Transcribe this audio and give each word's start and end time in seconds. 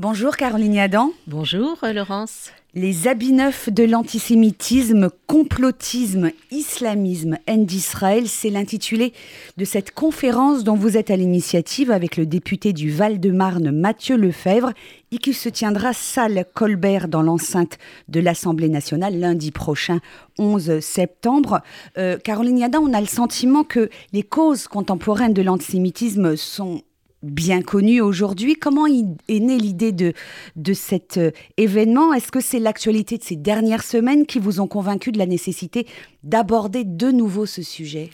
Bonjour 0.00 0.38
Caroline 0.38 0.78
Adam. 0.78 1.12
Bonjour 1.26 1.76
Laurence. 1.82 2.52
Les 2.72 3.06
habits 3.06 3.34
neufs 3.34 3.68
de 3.68 3.84
l'antisémitisme, 3.84 5.10
complotisme, 5.26 6.30
islamisme, 6.50 7.36
haine 7.46 7.66
d'Israël, 7.66 8.26
c'est 8.26 8.48
l'intitulé 8.48 9.12
de 9.58 9.64
cette 9.66 9.90
conférence 9.90 10.64
dont 10.64 10.74
vous 10.74 10.96
êtes 10.96 11.10
à 11.10 11.16
l'initiative 11.16 11.90
avec 11.90 12.16
le 12.16 12.24
député 12.24 12.72
du 12.72 12.90
Val-de-Marne 12.90 13.72
Mathieu 13.72 14.16
Lefebvre 14.16 14.72
et 15.12 15.18
qui 15.18 15.34
se 15.34 15.50
tiendra 15.50 15.92
salle 15.92 16.46
Colbert 16.54 17.06
dans 17.06 17.20
l'enceinte 17.20 17.76
de 18.08 18.20
l'Assemblée 18.20 18.70
nationale 18.70 19.20
lundi 19.20 19.50
prochain, 19.50 19.98
11 20.38 20.80
septembre. 20.80 21.60
Euh, 21.98 22.16
Caroline 22.16 22.56
Yada, 22.56 22.80
on 22.80 22.94
a 22.94 23.02
le 23.02 23.06
sentiment 23.06 23.64
que 23.64 23.90
les 24.14 24.22
causes 24.22 24.66
contemporaines 24.66 25.34
de 25.34 25.42
l'antisémitisme 25.42 26.36
sont 26.36 26.80
bien 27.22 27.62
connu 27.62 28.00
aujourd'hui. 28.00 28.54
Comment 28.54 28.86
est 28.86 29.40
née 29.40 29.58
l'idée 29.58 29.92
de, 29.92 30.12
de 30.56 30.72
cet 30.72 31.18
euh, 31.18 31.30
événement? 31.56 32.12
Est-ce 32.12 32.32
que 32.32 32.40
c'est 32.40 32.58
l'actualité 32.58 33.18
de 33.18 33.22
ces 33.22 33.36
dernières 33.36 33.82
semaines 33.82 34.26
qui 34.26 34.38
vous 34.38 34.60
ont 34.60 34.66
convaincu 34.66 35.12
de 35.12 35.18
la 35.18 35.26
nécessité 35.26 35.86
d'aborder 36.22 36.84
de 36.84 37.10
nouveau 37.10 37.46
ce 37.46 37.62
sujet? 37.62 38.10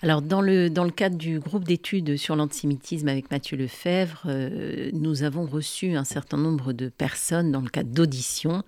Alors, 0.00 0.22
dans 0.22 0.40
le, 0.40 0.70
dans 0.70 0.84
le 0.84 0.92
cadre 0.92 1.16
du 1.16 1.40
groupe 1.40 1.64
d'études 1.64 2.16
sur 2.16 2.36
l'antisémitisme 2.36 3.08
avec 3.08 3.32
Mathieu 3.32 3.56
Lefebvre, 3.56 4.22
euh, 4.26 4.90
nous 4.92 5.24
avons 5.24 5.44
reçu 5.44 5.96
un 5.96 6.04
certain 6.04 6.36
nombre 6.36 6.72
de 6.72 6.88
personnes 6.88 7.50
dans 7.50 7.60
le 7.60 7.68
cadre 7.68 7.90
d'auditions. 7.90 8.62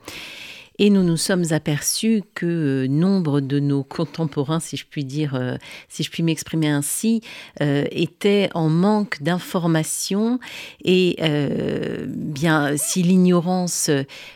Et 0.82 0.88
nous 0.88 1.02
nous 1.02 1.18
sommes 1.18 1.44
aperçus 1.50 2.22
que 2.34 2.46
euh, 2.46 2.88
nombre 2.88 3.42
de 3.42 3.60
nos 3.60 3.84
contemporains, 3.84 4.60
si 4.60 4.78
je 4.78 4.86
puis 4.88 5.04
dire, 5.04 5.34
euh, 5.34 5.58
si 5.90 6.02
je 6.02 6.10
puis 6.10 6.22
m'exprimer 6.22 6.68
ainsi, 6.68 7.20
euh, 7.60 7.84
étaient 7.90 8.48
en 8.54 8.70
manque 8.70 9.22
d'informations. 9.22 10.40
Et 10.82 11.18
bien, 12.06 12.78
si 12.78 13.02
l'ignorance 13.02 13.90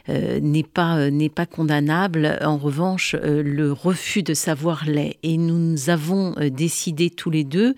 n'est 0.09 0.63
pas 0.63 1.11
n'est 1.11 1.31
pas 1.31 1.47
condamnable, 1.47 2.39
en 2.43 2.59
revanche, 2.59 3.15
le 3.15 3.73
refus 3.73 4.23
de 4.23 4.35
savoir 4.35 4.85
l'est. 4.87 5.17
Et 5.23 5.39
nous 5.39 5.89
avons 5.89 6.35
décidé 6.51 7.09
tous 7.09 7.31
les 7.31 7.45
deux, 7.45 7.75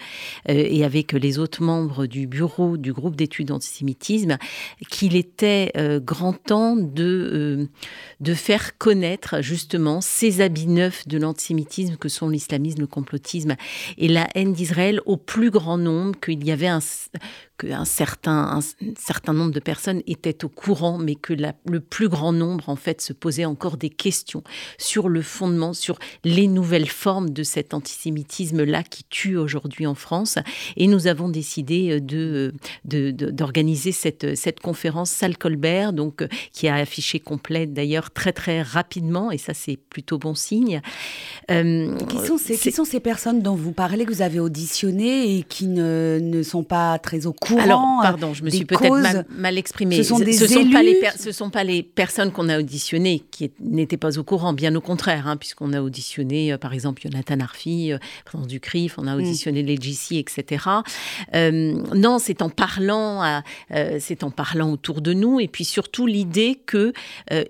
et 0.48 0.84
avec 0.84 1.12
les 1.12 1.38
autres 1.38 1.62
membres 1.62 2.06
du 2.06 2.26
bureau 2.26 2.76
du 2.76 2.92
groupe 2.92 3.14
d'études 3.14 3.52
antisémitisme, 3.52 4.38
qu'il 4.90 5.14
était 5.14 5.72
grand 6.02 6.32
temps 6.32 6.76
de 6.76 7.68
de 8.20 8.34
faire 8.34 8.55
connaître 8.78 9.40
justement 9.40 10.00
ces 10.00 10.40
habits 10.40 10.66
neufs 10.66 11.06
de 11.08 11.18
l'antisémitisme 11.18 11.96
que 11.96 12.08
sont 12.08 12.28
l'islamisme, 12.28 12.80
le 12.80 12.86
complotisme 12.86 13.56
et 13.98 14.08
la 14.08 14.28
haine 14.34 14.52
d'Israël 14.52 15.00
au 15.06 15.16
plus 15.16 15.50
grand 15.50 15.78
nombre, 15.78 16.18
qu'il 16.20 16.44
y 16.44 16.52
avait 16.52 16.70
qu'un 17.58 17.84
certain, 17.84 18.58
un 18.58 18.60
certain 18.98 19.32
nombre 19.32 19.52
de 19.52 19.60
personnes 19.60 20.02
étaient 20.06 20.44
au 20.44 20.48
courant, 20.48 20.98
mais 20.98 21.14
que 21.14 21.32
le 21.32 21.80
plus 21.80 22.08
grand 22.08 22.32
nombre, 22.32 22.68
en 22.68 22.76
fait, 22.76 23.00
se 23.00 23.12
posait 23.12 23.44
encore 23.44 23.76
des 23.76 23.90
questions 23.90 24.42
sur 24.78 25.08
le 25.08 25.22
fondement, 25.22 25.72
sur 25.72 25.98
les 26.24 26.48
nouvelles 26.48 26.88
formes 26.88 27.30
de 27.30 27.42
cet 27.42 27.74
antisémitisme-là 27.74 28.82
qui 28.82 29.04
tue 29.04 29.36
aujourd'hui 29.36 29.86
en 29.86 29.94
France. 29.94 30.38
Et 30.76 30.86
nous 30.86 31.06
avons 31.06 31.28
décidé 31.28 32.00
euh, 32.12 32.52
de, 32.84 33.10
d'organiser 33.10 33.92
cette, 33.92 34.36
cette 34.36 34.60
conférence 34.60 35.10
Salle 35.10 35.38
Colbert, 35.38 35.92
donc, 35.92 36.22
euh, 36.22 36.28
qui 36.52 36.68
a 36.68 36.74
affiché 36.74 37.20
complète 37.20 37.72
d'ailleurs 37.72 38.10
très, 38.10 38.32
très 38.32 38.62
rapidement, 38.62 39.30
et 39.30 39.38
ça, 39.38 39.54
c'est 39.54 39.76
plutôt 39.76 40.18
bon 40.18 40.34
signe. 40.34 40.80
Euh, 41.50 41.96
qui, 42.08 42.18
sont 42.26 42.38
ces, 42.38 42.58
qui 42.58 42.72
sont 42.72 42.84
ces 42.84 43.00
personnes 43.00 43.40
dont 43.40 43.54
vous 43.54 43.72
parlez, 43.72 44.04
que 44.04 44.12
vous 44.12 44.22
avez 44.22 44.40
auditionnées 44.40 45.38
et 45.38 45.42
qui 45.42 45.68
ne, 45.68 46.18
ne 46.20 46.42
sont 46.42 46.64
pas 46.64 46.98
très 46.98 47.26
au 47.26 47.32
courant 47.32 47.45
alors, 47.58 47.80
euh, 47.80 48.02
pardon, 48.02 48.34
je 48.34 48.42
me 48.42 48.50
suis 48.50 48.64
peut-être 48.64 49.26
mal, 49.30 49.58
exprimée. 49.58 49.96
Ce 49.96 50.02
sont 50.02 50.18
des 50.18 50.32
ce 50.32 50.46
Sont 50.46 50.70
pas 50.70 50.82
les 50.82 51.00
ce 51.18 51.32
sont 51.32 51.50
pas 51.50 51.64
les 51.64 51.82
personnes 51.82 52.32
qu'on 52.32 52.48
a 52.48 52.58
auditionnées 52.58 53.22
qui 53.30 53.50
n'étaient 53.60 53.96
pas 53.96 54.18
au 54.18 54.24
courant, 54.24 54.52
bien 54.52 54.74
au 54.74 54.80
contraire, 54.80 55.26
hein, 55.26 55.36
puisqu'on 55.36 55.72
a 55.72 55.80
auditionné, 55.80 56.52
euh, 56.52 56.58
par 56.58 56.72
exemple, 56.72 57.02
Jonathan 57.02 57.40
Arfi, 57.40 57.92
euh, 57.92 57.98
président 58.24 58.46
du 58.46 58.60
CRIF, 58.60 58.98
on 58.98 59.06
a 59.06 59.14
mm. 59.14 59.18
auditionné 59.18 59.62
les 59.62 59.76
GC, 59.76 60.16
etc. 60.16 60.64
non, 61.34 62.18
c'est 62.18 62.42
en 62.42 62.48
parlant, 62.48 63.42
c'est 63.98 64.24
en 64.24 64.30
parlant 64.30 64.70
autour 64.70 65.00
de 65.00 65.12
nous, 65.12 65.40
et 65.40 65.48
puis 65.48 65.64
surtout 65.64 66.06
l'idée 66.06 66.60
que 66.66 66.92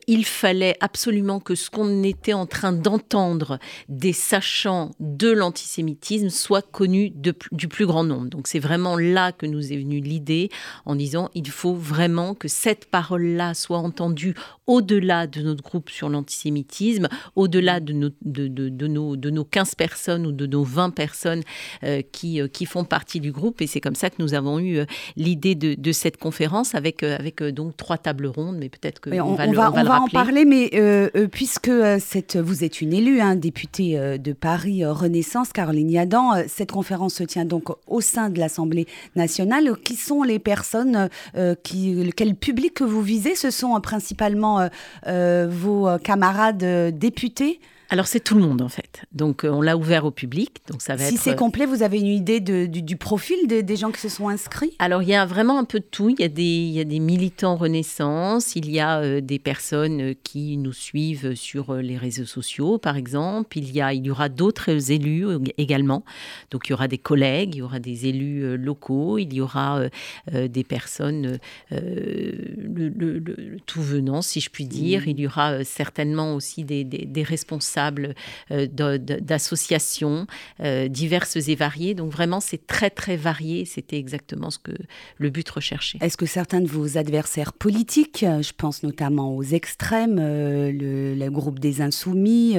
il 0.06 0.24
fallait 0.24 0.76
absolument 0.80 1.40
que 1.40 1.54
ce 1.54 1.70
qu'on 1.70 2.02
était 2.02 2.32
en 2.32 2.46
train 2.46 2.72
d'entendre 2.72 3.58
des 3.88 4.12
sachants 4.12 4.90
de 5.00 5.30
l'antisémitisme 5.30 6.30
soit 6.30 6.62
connu 6.62 7.12
du 7.52 7.68
plus 7.68 7.86
grand 7.86 8.04
nombre. 8.04 8.28
Donc 8.28 8.46
c'est 8.46 8.58
vraiment 8.58 8.96
là 8.96 9.32
que 9.32 9.46
nous 9.46 9.72
est 9.72 9.76
l'idée 9.90 10.50
en 10.84 10.94
disant 10.94 11.30
il 11.34 11.48
faut 11.48 11.74
vraiment 11.74 12.34
que 12.34 12.48
cette 12.48 12.86
parole-là 12.86 13.54
soit 13.54 13.78
entendue 13.78 14.34
au-delà 14.66 15.26
de 15.26 15.42
notre 15.42 15.62
groupe 15.62 15.90
sur 15.90 16.08
l'antisémitisme, 16.08 17.08
au-delà 17.36 17.80
de 17.80 17.92
nos, 17.92 18.10
de, 18.22 18.48
de, 18.48 18.86
nos, 18.86 19.16
de 19.16 19.30
nos 19.30 19.44
15 19.44 19.74
personnes 19.76 20.26
ou 20.26 20.32
de 20.32 20.46
nos 20.46 20.64
20 20.64 20.90
personnes 20.90 21.42
euh, 21.84 22.02
qui, 22.12 22.40
euh, 22.40 22.48
qui 22.48 22.66
font 22.66 22.84
partie 22.84 23.20
du 23.20 23.32
groupe. 23.32 23.62
Et 23.62 23.66
c'est 23.66 23.80
comme 23.80 23.94
ça 23.94 24.10
que 24.10 24.16
nous 24.18 24.34
avons 24.34 24.58
eu 24.58 24.78
euh, 24.78 24.84
l'idée 25.16 25.54
de, 25.54 25.92
cette 25.92 26.16
conférence 26.16 26.74
avec, 26.74 27.02
avec 27.02 27.42
donc 27.42 27.76
trois 27.76 27.96
tables 27.96 28.26
rondes, 28.26 28.56
mais 28.58 28.68
peut-être 28.68 29.00
que 29.00 29.10
on, 29.10 29.34
va, 29.34 29.46
on 29.46 29.52
va, 29.52 29.72
on 29.72 29.84
va, 29.84 30.00
en 30.00 30.08
parler, 30.08 30.44
mais 30.44 30.70
puisque 31.30 31.70
cette, 32.00 32.36
vous 32.36 32.64
êtes 32.64 32.80
une 32.80 32.92
élue, 32.92 33.20
hein, 33.20 33.36
députée 33.36 34.18
de 34.18 34.32
Paris 34.32 34.84
Renaissance, 34.84 35.52
Caroline 35.52 35.90
Yadan, 35.90 36.42
cette 36.48 36.72
conférence 36.72 37.14
se 37.14 37.24
tient 37.24 37.44
donc 37.44 37.68
au 37.86 38.00
sein 38.00 38.28
de 38.28 38.38
l'Assemblée 38.38 38.86
nationale. 39.14 39.76
Qui 39.84 39.96
sont 39.96 40.22
les 40.22 40.38
personnes, 40.38 41.08
qui, 41.62 42.10
quel 42.16 42.34
public 42.34 42.74
que 42.74 42.84
vous 42.84 43.02
visez? 43.02 43.36
Ce 43.36 43.50
sont 43.50 43.80
principalement 43.80 44.55
vos 45.48 45.98
camarades 46.02 46.92
députés 46.92 47.60
alors 47.88 48.06
c'est 48.06 48.20
tout 48.20 48.34
le 48.34 48.40
monde 48.40 48.62
en 48.62 48.68
fait. 48.68 49.02
Donc 49.12 49.44
euh, 49.44 49.50
on 49.50 49.62
l'a 49.62 49.76
ouvert 49.76 50.04
au 50.04 50.10
public. 50.10 50.58
Donc 50.68 50.82
ça 50.82 50.96
va 50.96 51.04
si 51.04 51.16
c'est 51.16 51.36
complet, 51.36 51.66
vous 51.66 51.82
avez 51.82 51.98
une 51.98 52.06
idée 52.06 52.40
du, 52.40 52.96
profil 52.96 53.36
des, 53.46 53.76
gens 53.76 53.90
qui 53.90 54.00
se 54.00 54.08
sont 54.08 54.28
inscrits? 54.28 54.74
Alors 54.78 55.02
il 55.02 55.08
y 55.08 55.14
a 55.14 55.24
vraiment 55.24 55.58
un 55.58 55.64
peu 55.64 55.78
de 55.80 55.84
tout. 55.84 56.08
Il 56.08 56.20
y 56.20 56.24
a 56.24 56.28
des, 56.28 56.42
il 56.42 56.72
y 56.72 56.80
a 56.80 56.84
des 56.84 56.98
militants 56.98 57.56
Renaissance, 57.56 58.56
il 58.56 58.70
y 58.70 58.80
a 58.80 58.98
euh, 59.00 59.20
des 59.20 59.38
personnes 59.38 60.00
euh, 60.00 60.14
qui 60.24 60.56
nous 60.56 60.72
suivent 60.72 61.34
sur 61.34 61.74
les 61.74 61.96
réseaux 61.96 62.24
sociaux 62.24 62.78
par 62.78 62.96
exemple. 62.96 63.56
Il 63.58 63.70
y, 63.70 63.80
a, 63.80 63.92
il 63.92 64.04
y 64.06 64.10
aura 64.10 64.28
d'autres 64.28 64.90
élus 64.90 65.26
également. 65.58 66.04
Donc 66.50 66.68
il 66.68 66.70
y 66.70 66.74
aura 66.74 66.88
des 66.88 66.98
collègues, 66.98 67.54
il 67.54 67.58
y 67.58 67.62
aura 67.62 67.78
des 67.78 68.06
élus 68.06 68.56
locaux, 68.56 69.18
il 69.18 69.32
y 69.32 69.40
aura 69.40 69.82
des 70.32 70.64
personnes 70.64 71.38
le, 71.70 73.20
tout 73.66 73.82
venant 73.82 74.22
si 74.22 74.40
je 74.40 74.50
puis 74.50 74.66
dire. 74.66 75.02
Mmh. 75.02 75.10
Il 75.10 75.20
y 75.20 75.26
aura 75.26 75.64
certainement 75.64 76.34
aussi 76.34 76.64
des, 76.64 76.84
des 76.84 77.22
responsables 77.22 77.75
euh, 77.76 78.98
d'associations 78.98 80.26
euh, 80.60 80.88
diverses 80.88 81.36
et 81.36 81.54
variées. 81.54 81.94
Donc 81.94 82.12
vraiment, 82.12 82.40
c'est 82.40 82.66
très 82.66 82.90
très 82.90 83.16
varié. 83.16 83.64
C'était 83.64 83.98
exactement 83.98 84.50
ce 84.50 84.58
que 84.58 84.72
le 85.18 85.30
but 85.30 85.48
recherché. 85.48 85.98
Est-ce 86.00 86.16
que 86.16 86.26
certains 86.26 86.60
de 86.60 86.68
vos 86.68 86.98
adversaires 86.98 87.52
politiques, 87.52 88.22
euh, 88.22 88.42
je 88.42 88.52
pense 88.56 88.82
notamment 88.82 89.34
aux 89.34 89.42
extrêmes, 89.42 90.16
le, 90.16 91.28
groupe 91.28 91.58
des 91.58 91.82
Insoumis, 91.82 92.56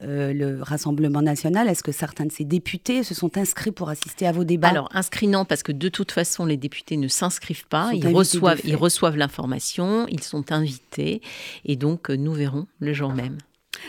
le 0.00 0.62
Rassemblement 0.62 1.20
national, 1.20 1.68
est-ce 1.68 1.82
que 1.82 1.92
certains 1.92 2.26
de 2.26 2.32
ces 2.32 2.44
députés 2.44 3.02
se 3.02 3.12
sont 3.12 3.36
inscrits 3.36 3.72
pour 3.72 3.88
assister 3.90 4.26
à 4.26 4.32
vos 4.32 4.44
débats? 4.44 4.68
Alors 4.68 4.88
inscrits 4.92 5.26
non, 5.26 5.44
parce 5.44 5.62
que 5.62 5.72
de 5.72 5.88
toute 5.88 6.12
façon, 6.12 6.46
les 6.46 6.56
députés 6.56 6.96
ne 6.96 7.08
s'inscrivent 7.08 7.66
pas. 7.66 7.90
Ils, 7.92 8.06
reçoivent, 8.08 8.60
ils 8.64 8.76
reçoivent 8.76 9.16
l'information, 9.16 10.06
ils 10.08 10.22
sont 10.22 10.52
invités, 10.52 11.20
et 11.64 11.76
donc 11.76 12.08
nous 12.08 12.32
verrons 12.32 12.66
le 12.78 12.92
jour 12.92 13.12
même. 13.12 13.38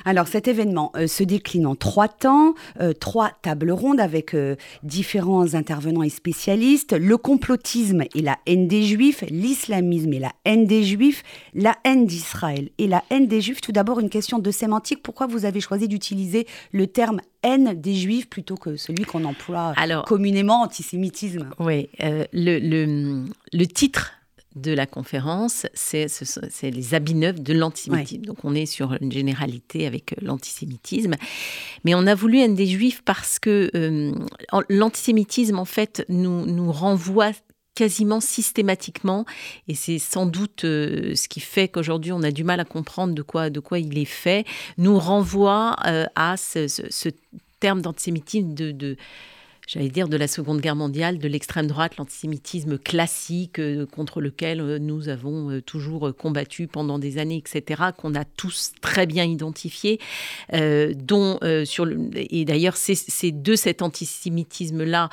Alors 0.03 0.27
cet 0.27 0.47
événement 0.47 0.91
euh, 0.95 1.07
se 1.07 1.23
décline 1.23 1.65
en 1.65 1.75
trois 1.75 2.07
temps, 2.07 2.53
euh, 2.79 2.93
trois 2.93 3.31
tables 3.41 3.71
rondes 3.71 3.99
avec 3.99 4.33
euh, 4.33 4.55
différents 4.83 5.55
intervenants 5.55 6.03
et 6.03 6.09
spécialistes, 6.09 6.93
le 6.93 7.17
complotisme 7.17 8.03
et 8.13 8.21
la 8.21 8.37
haine 8.45 8.67
des 8.67 8.83
juifs, 8.83 9.23
l'islamisme 9.29 10.13
et 10.13 10.19
la 10.19 10.31
haine 10.45 10.65
des 10.65 10.83
juifs, 10.83 11.23
la 11.53 11.75
haine 11.83 12.05
d'Israël 12.05 12.69
et 12.77 12.87
la 12.87 13.03
haine 13.09 13.27
des 13.27 13.41
juifs. 13.41 13.61
Tout 13.61 13.71
d'abord 13.71 13.99
une 13.99 14.09
question 14.09 14.39
de 14.39 14.51
sémantique, 14.51 15.01
pourquoi 15.01 15.27
vous 15.27 15.45
avez 15.45 15.61
choisi 15.61 15.87
d'utiliser 15.87 16.47
le 16.71 16.87
terme 16.87 17.21
haine 17.43 17.79
des 17.79 17.95
juifs 17.95 18.29
plutôt 18.29 18.55
que 18.55 18.75
celui 18.75 19.05
qu'on 19.05 19.23
emploie 19.23 19.73
communément 20.05 20.61
antisémitisme? 20.61 21.49
Oui, 21.59 21.89
le, 21.99 22.25
le, 22.59 23.25
le 23.53 23.65
titre 23.67 24.13
de 24.55 24.71
la 24.71 24.85
conférence, 24.85 25.67
c'est 25.73 26.07
les 26.63 26.93
habits 26.93 27.15
neufs 27.15 27.41
de 27.41 27.53
l'antisémitisme. 27.53 28.23
Donc 28.23 28.43
on 28.43 28.55
est 28.55 28.65
sur 28.65 28.97
une 29.01 29.11
généralité 29.11 29.85
avec 29.85 30.13
euh, 30.13 30.15
l'antisémitisme. 30.21 31.15
Mais 31.83 31.93
on 31.93 32.07
a 32.07 32.15
voulu 32.15 32.39
haine 32.39 32.55
des 32.55 32.65
juifs 32.65 33.01
parce 33.03 33.37
que 33.37 33.69
euh, 33.75 34.13
l'antisémitisme, 34.69 35.59
en 35.59 35.65
fait, 35.65 36.05
nous, 36.07 36.45
nous 36.45 36.71
renvoie 36.71 37.31
quasiment 37.75 38.21
systématiquement, 38.21 39.25
et 39.67 39.75
c'est 39.75 39.99
sans 39.99 40.25
doute 40.25 40.63
euh, 40.63 41.13
ce 41.13 41.27
qui 41.27 41.41
fait 41.41 41.67
qu'aujourd'hui 41.67 42.13
on 42.13 42.23
a 42.23 42.31
du 42.31 42.45
mal 42.45 42.61
à 42.61 42.65
comprendre 42.65 43.13
de 43.13 43.21
quoi, 43.21 43.49
de 43.49 43.59
quoi 43.59 43.79
il 43.79 43.97
est 43.97 44.05
fait, 44.05 44.45
nous 44.77 44.97
renvoie 44.97 45.75
à 46.15 46.37
ce, 46.37 47.09
terme 47.59 47.81
d'antisémitisme 47.81 48.53
de 48.53 48.95
j'allais 49.67 49.89
dire, 49.89 50.07
de 50.07 50.17
la 50.17 50.27
Seconde 50.27 50.61
Guerre 50.61 50.75
mondiale, 50.75 51.17
de 51.17 51.27
l'extrême 51.27 51.67
droite, 51.67 51.97
l'antisémitisme 51.97 52.77
classique 52.77 53.59
euh, 53.59 53.85
contre 53.85 54.21
lequel 54.21 54.61
euh, 54.61 54.79
nous 54.79 55.09
avons 55.09 55.49
euh, 55.49 55.61
toujours 55.61 56.15
combattu 56.15 56.67
pendant 56.67 56.99
des 56.99 57.17
années, 57.17 57.37
etc., 57.37 57.83
qu'on 57.97 58.15
a 58.15 58.25
tous 58.25 58.73
très 58.81 59.05
bien 59.05 59.23
identifié, 59.23 59.99
dont 60.51 61.39
sur 61.65 61.87
et 62.15 62.45
d'ailleurs 62.45 62.77
c'est 62.77 63.31
de 63.31 63.55
cet 63.55 63.81
antisémitisme-là 63.81 65.09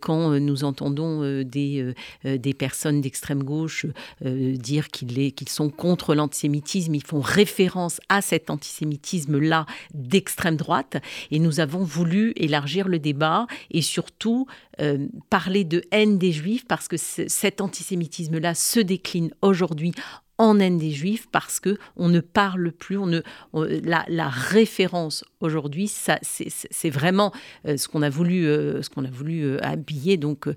quand 0.00 0.38
nous 0.38 0.64
entendons 0.64 1.42
des, 1.42 1.94
des 2.24 2.54
personnes 2.54 3.00
d'extrême 3.00 3.42
gauche 3.42 3.86
dire 4.24 4.88
qu'ils 4.88 5.48
sont 5.48 5.70
contre 5.70 6.14
l'antisémitisme, 6.14 6.94
ils 6.94 7.04
font 7.04 7.20
référence 7.20 8.00
à 8.08 8.22
cet 8.22 8.50
antisémitisme-là 8.50 9.66
d'extrême 9.94 10.56
droite, 10.56 10.96
et 11.30 11.38
nous 11.38 11.60
avons 11.60 11.84
voulu 11.84 12.32
élargir 12.36 12.88
le 12.88 12.98
débat 12.98 13.46
et 13.70 13.82
surtout 13.90 14.46
euh, 14.80 15.08
parler 15.28 15.64
de 15.64 15.82
haine 15.90 16.18
des 16.18 16.32
juifs 16.32 16.66
parce 16.66 16.88
que 16.88 16.96
cet 16.96 17.60
antisémitisme-là 17.60 18.54
se 18.54 18.80
décline 18.80 19.32
aujourd'hui 19.42 19.92
en 20.38 20.58
haine 20.58 20.78
des 20.78 20.90
juifs 20.90 21.26
parce 21.30 21.60
que 21.60 21.76
on 21.96 22.08
ne 22.08 22.20
parle 22.20 22.72
plus, 22.72 22.96
on 22.96 23.06
ne, 23.06 23.20
la, 23.52 24.28
référence 24.28 25.24
aujourd'hui, 25.40 25.88
ça, 25.88 26.18
c'est 26.22 26.90
vraiment 26.90 27.32
euh, 27.66 27.76
ce 27.76 27.88
qu'on 27.88 28.02
a 28.02 28.10
voulu, 28.10 28.46
euh, 28.46 28.82
ce 28.82 28.90
qu'on 28.90 29.04
a 29.04 29.10
voulu 29.10 29.42
euh, 29.44 29.58
habiller 29.62 30.16
donc 30.16 30.48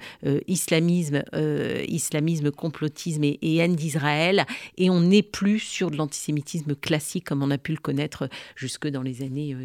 islamisme, 0.47 1.23
islamisme, 1.87 2.51
complotisme 2.51 3.23
et, 3.23 3.57
haine 3.57 3.75
d'Israël, 3.75 4.45
et 4.77 4.89
on 4.89 5.01
n'est 5.01 5.21
plus 5.21 5.59
sur 5.59 5.91
de 5.91 5.97
l'antisémitisme 5.97 6.75
classique 6.75 7.25
comme 7.25 7.43
on 7.43 7.51
a 7.51 7.57
pu 7.57 7.71
le 7.71 7.77
connaître 7.77 8.29
jusque 8.55 8.87
dans 8.87 9.01
les 9.01 9.21
années 9.21 9.55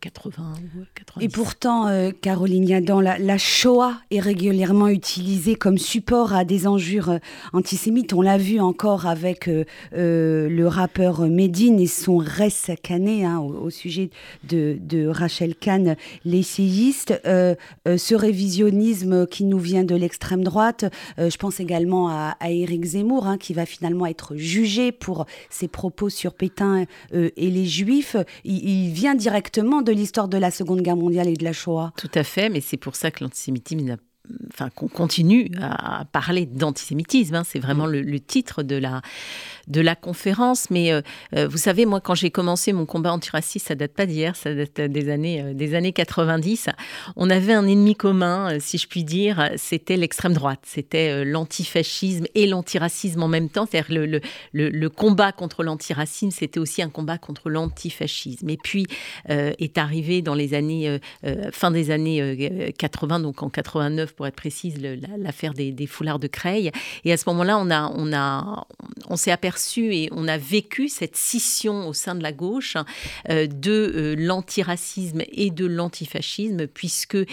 80 0.00 0.54
ou 0.76 0.84
90. 0.94 1.24
Et 1.24 1.28
pourtant, 1.28 2.10
Caroline 2.20 2.68
Yadan, 2.68 3.00
la, 3.00 3.38
Shoah 3.38 4.00
est 4.10 4.20
régulièrement 4.20 4.88
utilisée 4.88 5.54
comme 5.54 5.78
support 5.78 6.34
à 6.34 6.44
des 6.44 6.66
injures 6.66 7.18
antisémites. 7.52 8.12
On 8.12 8.22
l'a 8.22 8.38
vu 8.38 8.60
encore 8.60 9.06
avec 9.06 9.48
le 9.92 10.64
rappeur 10.66 11.20
Medine 11.28 11.80
et 11.80 11.86
son 11.86 12.18
res 12.18 12.50
cané 12.82 13.24
hein, 13.24 13.38
au, 13.38 13.70
sujet 13.70 14.10
de, 14.44 14.59
Rachel 15.08 15.54
Kahn, 15.54 15.96
l'essayiste. 16.24 17.20
Euh, 17.26 17.54
euh, 17.88 17.96
ce 17.96 18.14
révisionnisme 18.14 19.26
qui 19.26 19.44
nous 19.44 19.58
vient 19.58 19.84
de 19.84 19.94
l'extrême 19.94 20.44
droite, 20.44 20.84
je 21.18 21.36
pense 21.36 21.60
également 21.60 22.08
à, 22.08 22.36
Éric 22.48 22.84
Zemmour, 22.84 23.26
hein, 23.26 23.38
qui 23.38 23.54
va 23.54 23.66
finalement 23.66 24.06
être 24.06 24.36
jugé 24.36 24.92
pour 24.92 25.26
ses 25.48 25.68
propos 25.68 26.08
sur 26.08 26.34
Pétain 26.34 26.84
et 27.12 27.50
les 27.50 27.66
Juifs. 27.66 28.16
Il, 28.44 28.68
il 28.68 28.92
vient 28.92 29.14
directement 29.14 29.82
de 29.82 29.92
l'histoire 29.92 30.28
de 30.28 30.38
la 30.38 30.50
Seconde 30.50 30.82
Guerre 30.82 30.96
mondiale 30.96 31.28
et 31.28 31.34
de 31.34 31.44
la 31.44 31.52
Shoah. 31.52 31.92
Tout 31.96 32.10
à 32.14 32.24
fait, 32.24 32.48
mais 32.48 32.60
c'est 32.60 32.76
pour 32.76 32.96
ça 32.96 33.10
que 33.10 33.22
l'antisémitisme 33.24 33.84
n'a 33.84 33.96
enfin 34.52 34.70
qu'on 34.70 34.88
continue 34.88 35.50
à 35.60 36.04
parler 36.12 36.46
d'antisémitisme. 36.46 37.34
Hein. 37.34 37.42
c'est 37.44 37.58
vraiment 37.58 37.86
mm. 37.86 37.92
le, 37.92 38.20
titre 38.20 38.62
de 38.62 38.76
la 38.76 39.02
de 39.70 39.80
la 39.80 39.94
conférence. 39.94 40.70
Mais 40.70 40.92
euh, 40.92 41.00
euh, 41.36 41.48
vous 41.48 41.56
savez, 41.56 41.86
moi, 41.86 42.00
quand 42.00 42.14
j'ai 42.14 42.30
commencé 42.30 42.72
mon 42.72 42.86
combat 42.86 43.12
antiraciste, 43.12 43.68
ça 43.68 43.74
date 43.74 43.92
pas 43.92 44.06
d'hier, 44.06 44.36
ça 44.36 44.54
date 44.54 44.80
des 44.80 45.08
années 45.08 45.42
euh, 45.42 45.54
des 45.54 45.74
années 45.74 45.92
90. 45.92 46.68
On 47.16 47.30
avait 47.30 47.52
un 47.52 47.66
ennemi 47.66 47.94
commun, 47.94 48.58
si 48.58 48.78
je 48.78 48.86
puis 48.86 49.04
dire, 49.04 49.50
c'était 49.56 49.96
l'extrême 49.96 50.32
droite, 50.32 50.60
c'était 50.64 51.24
l'antifascisme 51.24 52.24
et 52.34 52.46
l'antiracisme 52.46 53.22
en 53.22 53.28
même 53.28 53.48
temps. 53.48 53.66
C'est-à-dire 53.70 53.94
le, 53.94 54.20
le, 54.52 54.68
le, 54.68 54.90
combat 54.90 55.32
contre 55.32 55.62
l'antiracisme, 55.62 56.30
c'était 56.30 56.58
aussi 56.58 56.82
un 56.82 56.88
combat 56.88 57.18
contre 57.18 57.48
l'antifascisme. 57.48 58.48
Et 58.50 58.56
puis 58.56 58.86
est 59.28 59.78
arrivé 59.78 60.22
dans 60.22 60.34
les 60.34 60.54
années 60.54 60.98
fin 61.52 61.70
des 61.70 61.90
années 61.90 62.72
80, 62.76 63.20
donc 63.20 63.42
en 63.42 63.50
89 63.50 64.14
pour 64.20 64.26
être 64.26 64.36
précise, 64.36 64.74
l'affaire 65.16 65.54
des, 65.54 65.86
foulards 65.86 66.18
de 66.18 66.26
Creil. 66.26 66.72
Et 67.06 67.12
à 67.14 67.16
ce 67.16 67.24
moment-là, 67.30 67.56
on, 67.56 67.70
a, 67.70 67.90
on, 67.96 68.12
a, 68.12 68.66
on 69.08 69.16
s'est 69.16 69.30
aperçu 69.30 69.94
et 69.94 70.10
on 70.12 70.28
a 70.28 70.36
vécu 70.36 70.90
cette 70.90 71.16
scission 71.16 71.88
au 71.88 71.94
sein 71.94 72.14
de 72.14 72.22
la 72.22 72.30
gauche 72.30 72.76
euh, 73.30 73.46
de 73.46 73.70
euh, 73.70 74.14
l'antiracisme 74.18 75.22
et 75.32 75.50
de 75.50 75.64
l'antifascisme, 75.64 76.66
puisque 76.66 77.14
euh, 77.14 77.24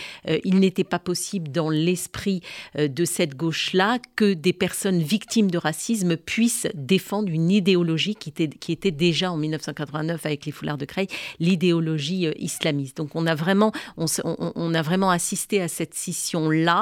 il 0.46 0.62
n'était 0.62 0.86
pas 0.86 0.98
possible 0.98 1.52
dans 1.52 1.70
l'esprit 1.70 2.40
de 2.78 3.04
cette 3.04 3.36
gauche-là 3.36 4.00
que 4.16 4.34
des 4.34 4.54
personnes 4.54 5.02
victimes 5.02 5.52
de 5.52 5.58
racisme 5.58 6.16
puissent 6.16 6.68
défendre 6.74 7.30
une 7.30 7.52
idéologie 7.52 8.16
qui 8.16 8.30
était, 8.30 8.92
déjà 8.92 9.30
en 9.30 9.36
1989 9.36 10.26
avec 10.26 10.46
les 10.46 10.54
foulards 10.54 10.78
de 10.78 10.86
Creil, 10.86 11.08
l'idéologie 11.42 12.28
islamiste. 12.38 12.96
Donc 12.96 13.10
on 13.14 13.28
a 13.28 13.36
vraiment, 13.36 13.74
on 13.98 14.74
a 14.74 14.82
vraiment 14.82 15.10
assisté 15.10 15.62
à 15.62 15.68
cette 15.68 15.94
scission-là 15.94 16.77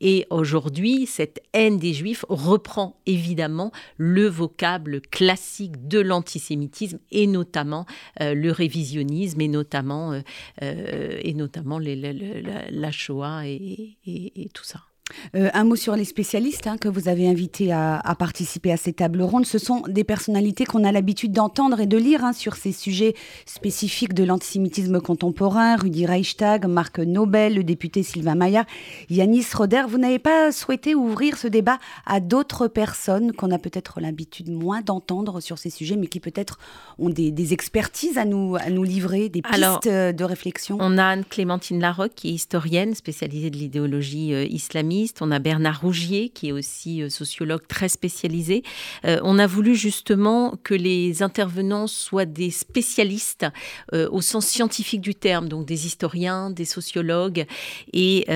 et 0.00 0.26
aujourd'hui, 0.30 1.06
cette 1.06 1.42
haine 1.52 1.78
des 1.78 1.92
juifs 1.92 2.24
reprend 2.28 3.00
évidemment 3.06 3.72
le 3.96 4.26
vocable 4.26 5.00
classique 5.00 5.88
de 5.88 6.00
l'antisémitisme 6.00 6.98
et 7.10 7.26
notamment 7.26 7.86
euh, 8.20 8.34
le 8.34 8.52
révisionnisme 8.52 9.40
et 9.40 9.48
notamment, 9.48 10.12
euh, 10.12 10.20
euh, 10.62 11.18
et 11.22 11.34
notamment 11.34 11.78
la, 11.78 12.90
Shoah 12.92 13.46
et 13.46 14.50
tout 14.52 14.64
ça. 14.64 14.89
Euh, 15.34 15.50
un 15.54 15.64
mot 15.64 15.76
sur 15.76 15.96
les 15.96 16.04
spécialistes 16.04 16.66
hein, 16.66 16.76
que 16.78 16.88
vous 16.88 17.08
avez 17.08 17.28
invités 17.28 17.72
à, 17.72 18.02
participer 18.18 18.72
à 18.72 18.76
ces 18.76 18.92
tables 18.92 19.22
rondes. 19.22 19.46
Ce 19.46 19.58
sont 19.58 19.82
des 19.88 20.04
personnalités 20.04 20.64
qu'on 20.64 20.84
a 20.84 20.92
l'habitude 20.92 21.32
d'entendre 21.32 21.80
et 21.80 21.86
de 21.86 21.96
lire 21.96 22.24
hein, 22.24 22.32
sur 22.32 22.56
ces 22.56 22.72
sujets 22.72 23.14
spécifiques 23.46 24.14
de 24.14 24.24
l'antisémitisme 24.24 25.00
contemporain. 25.00 25.76
Rudi 25.76 26.06
Reichstag, 26.06 26.66
Marc 26.66 26.98
Nobel, 26.98 27.54
le 27.54 27.64
député 27.64 28.02
Sylvain 28.02 28.34
Maillard, 28.34 28.66
Yanis 29.08 29.46
Roder. 29.54 29.84
Vous 29.88 29.98
n'avez 29.98 30.18
pas 30.18 30.52
souhaité 30.52 30.94
ouvrir 30.94 31.36
ce 31.36 31.48
débat 31.48 31.78
à 32.06 32.20
d'autres 32.20 32.68
personnes 32.68 33.32
qu'on 33.32 33.50
a 33.50 33.58
peut-être 33.58 34.00
l'habitude 34.00 34.50
moins 34.50 34.82
d'entendre 34.82 35.40
sur 35.40 35.58
ces 35.58 35.70
sujets, 35.70 35.96
mais 35.96 36.06
qui 36.06 36.20
peut-être 36.20 36.58
ont 36.98 37.08
des, 37.08 37.52
expertises 37.52 38.18
à 38.18 38.24
nous, 38.24 38.56
à 38.56 38.70
nous 38.70 38.84
livrer, 38.84 39.28
des 39.28 39.42
pistes 39.42 39.86
euh, 39.86 40.12
de 40.12 40.24
réflexion 40.24 40.76
On 40.80 40.98
a 40.98 41.04
Anne-Clémentine 41.04 41.80
Larocque, 41.80 42.12
qui 42.14 42.28
est 42.28 42.32
historienne 42.32 42.94
spécialisée 42.94 43.50
de 43.50 43.56
l'idéologie 43.56 44.34
euh, 44.34 44.44
islamique 44.44 44.99
on 45.20 45.30
a 45.30 45.38
Bernard 45.38 45.80
Rougier, 45.80 46.28
qui 46.28 46.48
est 46.48 46.52
aussi 46.52 47.02
euh, 47.02 47.08
sociologue 47.08 47.62
très 47.66 47.88
spécialisé. 47.88 48.62
Euh, 49.04 49.20
on 49.22 49.38
a 49.38 49.46
voulu 49.46 49.74
justement 49.74 50.54
que 50.62 50.74
les 50.74 51.22
intervenants 51.22 51.86
soient 51.86 52.24
des 52.24 52.50
spécialistes 52.50 53.46
euh, 53.94 54.08
au 54.10 54.20
sens 54.20 54.46
scientifique 54.46 55.00
du 55.00 55.14
terme, 55.14 55.48
donc 55.48 55.66
des 55.66 55.86
historiens, 55.86 56.50
des 56.50 56.64
sociologues 56.64 57.46
et, 57.92 58.26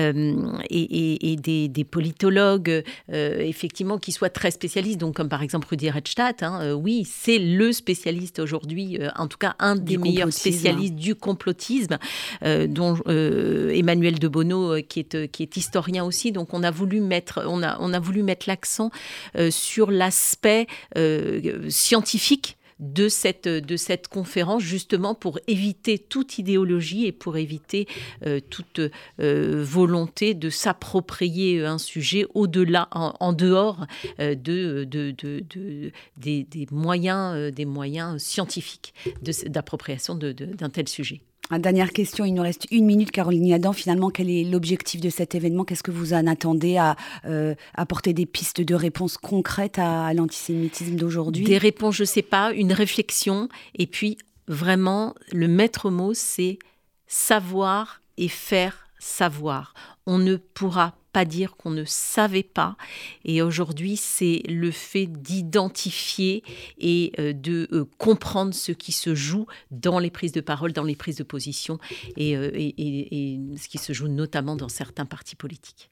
et, 0.69 1.35
des, 1.35 1.83
politologues, 1.83 2.83
effectivement, 3.09 3.97
qui 3.97 4.11
soient 4.11 4.29
très 4.29 4.51
spécialistes, 4.51 4.99
donc 4.99 5.15
comme 5.15 5.29
par 5.29 5.41
exemple 5.41 5.67
Rudi 5.69 5.89
Redstadt. 5.89 6.43
Hein, 6.43 6.73
oui, 6.73 7.07
c'est 7.09 7.37
le 7.39 7.71
spécialiste 7.71 8.39
aujourd'hui, 8.39 8.99
en 9.15 9.27
tout 9.27 9.37
cas 9.37 9.55
un 9.59 9.75
des 9.75 9.97
meilleurs 9.97 10.33
spécialistes 10.33 10.95
du 10.95 11.15
complotisme, 11.15 11.97
dont 12.41 12.97
Emmanuel 13.07 14.19
de 14.19 14.27
Bono, 14.27 14.81
qui 14.87 15.01
est, 15.01 15.31
qui 15.31 15.43
est 15.43 15.57
historien 15.57 16.03
aussi. 16.03 16.31
Donc 16.31 16.53
on 16.55 16.63
a 16.63 16.71
voulu 16.71 17.01
mettre, 17.01 17.43
on 17.47 17.61
a, 17.61 17.77
on 17.79 17.93
a 17.93 17.99
voulu 17.99 18.23
mettre 18.23 18.47
l'accent 18.47 18.89
euh, 19.37 19.51
sur 19.51 19.91
l'aspect 19.91 20.67
euh, 20.97 21.69
scientifique 21.69 22.57
de 22.79 23.07
cette, 23.07 23.47
de 23.47 23.77
cette 23.77 24.09
conférence, 24.09 24.61
justement 24.61 25.15
pour 25.15 25.39
éviter 25.47 25.97
toute 25.97 26.39
idéologie 26.39 27.05
et 27.05 27.13
pour 27.13 27.37
éviter 27.37 27.87
euh, 28.25 28.41
toute 28.49 28.81
volonté 29.17 30.33
de 30.33 30.49
s'approprier 30.49 31.63
un 31.63 31.77
sujet 31.77 32.25
au-delà, 32.33 32.89
en, 32.91 33.31
dehors 33.31 33.85
de, 34.19 34.85
moyens, 36.71 37.53
des 37.53 37.65
moyens 37.65 38.21
scientifiques 38.21 38.93
d'appropriation 39.21 40.15
d'un 40.15 40.69
tel 40.69 40.89
sujet. 40.89 41.21
Une 41.51 41.59
dernière 41.59 41.91
question, 41.91 42.25
il 42.25 42.33
nous 42.33 42.41
reste 42.41 42.65
une 42.71 42.85
minute, 42.85 43.11
Caroline 43.11 43.53
Adam. 43.53 43.71
Finalement, 43.71 44.09
quel 44.09 44.29
est 44.29 44.43
l'objectif 44.43 44.99
de 44.99 45.09
cet 45.09 45.35
événement? 45.35 45.63
Qu'est-ce 45.63 45.83
que 45.83 45.91
vous 45.91 46.13
en 46.13 46.25
attendez 46.25 46.77
à 46.77 46.95
euh, 47.25 47.53
apporter 47.75 48.13
des 48.13 48.25
pistes 48.25 48.61
de 48.61 48.73
réponses 48.73 49.17
concrètes 49.17 49.77
à, 49.77 50.11
l'antisémitisme 50.13 50.95
d'aujourd'hui? 50.95 51.45
Des 51.45 51.59
réponses, 51.59 51.95
je 51.95 52.03
ne 52.03 52.07
sais 52.07 52.23
pas, 52.23 52.51
une 52.51 52.73
réflexion. 52.73 53.47
Et 53.75 53.85
puis, 53.85 54.17
vraiment, 54.47 55.13
le 55.31 55.47
maître 55.47 55.91
mot, 55.91 56.13
c'est 56.15 56.57
savoir 57.07 58.01
et 58.17 58.27
faire 58.27 58.87
savoir. 58.97 59.75
On 60.07 60.17
ne 60.17 60.37
pourra 60.37 60.95
pas 61.15 61.23
dire 61.23 61.55
qu'on 61.55 61.69
ne 61.69 61.85
savait 61.85 62.43
pas. 62.43 62.75
Et 63.23 63.41
aujourd'hui, 63.41 63.95
c'est 63.95 64.43
le 64.49 64.69
fait 64.69 65.05
d'identifier 65.05 66.43
et 66.77 67.13
euh, 67.19 67.31
de 67.31 67.69
euh, 67.71 67.85
comprendre 67.97 68.53
ce 68.53 68.73
qui 68.73 68.91
se 68.91 69.15
joue 69.15 69.45
dans 69.71 69.99
les 69.99 70.09
prises 70.09 70.33
de 70.33 70.41
parole, 70.41 70.73
dans 70.73 70.83
les 70.83 70.97
prises 70.97 71.15
de 71.15 71.23
position 71.23 71.79
et, 72.17 72.35
euh, 72.35 72.51
et, 72.53 73.39
ce 73.55 73.69
qui 73.69 73.77
se 73.77 73.93
joue 73.93 74.09
notamment 74.09 74.57
dans 74.57 74.67
certains 74.67 75.05
partis 75.05 75.37
politiques. 75.37 75.89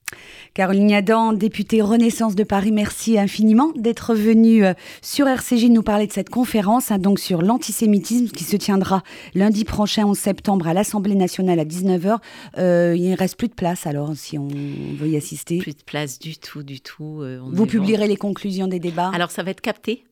Caroline 0.54 0.94
Adam, 0.94 1.34
députée 1.34 1.82
Renaissance 1.82 2.36
de 2.36 2.44
Paris, 2.44 2.72
merci 2.72 3.18
infiniment 3.18 3.72
d'être 3.76 4.14
venue 4.14 4.64
euh, 4.66 4.74
sur 5.02 5.28
RCJ 5.28 5.66
nous 5.70 5.84
parler 5.84 6.08
de 6.08 6.12
cette 6.12 6.30
conférence 6.30 6.92
hein, 6.92 7.00
donc 7.00 7.20
sur 7.20 7.42
l'antisémitisme 7.42 8.28
qui 8.28 8.44
se 8.44 8.56
tiendra 8.56 9.04
lundi 9.34 9.66
prochain 9.66 10.06
11 10.06 10.18
septembre 10.18 10.68
à 10.68 10.74
l'Assemblée 10.74 11.16
nationale 11.16 11.60
à 11.60 11.66
19h. 11.66 12.18
Euh, 12.58 12.96
il 12.96 13.12
ne 13.12 13.18
reste 13.18 13.38
plus 13.38 13.48
de 13.48 13.54
place 13.54 13.88
alors 13.88 14.12
si 14.16 14.38
on 14.38 14.48
veut 14.48 15.08
y 15.08 15.18
assister. 15.18 15.58
Plus 15.58 15.76
de 15.76 15.84
place 15.84 16.20
du 16.20 16.38
tout, 16.38 16.64
du 16.64 16.82
tout. 16.82 17.22
Euh, 17.22 17.40
Vous 17.52 17.66
publierez 17.66 18.08
les 18.08 18.18
conclusions 18.18 18.68
des 18.68 18.80
débats 18.80 19.12
Alors 19.14 19.32
ça 19.32 19.44
va 19.44 19.52
être 19.52 19.62
capté. 19.62 20.04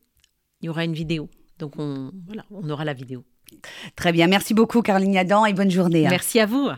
Il 0.61 0.67
y 0.67 0.69
aura 0.69 0.85
une 0.85 0.93
vidéo. 0.93 1.29
Donc 1.59 1.73
on, 1.77 2.11
voilà, 2.25 2.45
on 2.51 2.69
aura 2.69 2.85
la 2.85 2.93
vidéo. 2.93 3.23
Très 3.95 4.11
bien. 4.11 4.27
Merci 4.27 4.53
beaucoup 4.53 4.81
Caroline 4.81 5.17
Adam 5.17 5.45
et 5.45 5.53
bonne 5.53 5.71
journée. 5.71 6.07
Hein. 6.07 6.11
Merci 6.11 6.39
à 6.39 6.45
vous. 6.45 6.69